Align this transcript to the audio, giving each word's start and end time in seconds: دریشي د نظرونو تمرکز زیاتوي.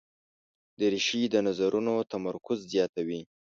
دریشي 0.79 1.21
د 1.33 1.35
نظرونو 1.47 1.93
تمرکز 2.11 2.59
زیاتوي. 2.71 3.21